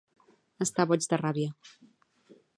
[0.65, 1.53] Està boig de ràbia.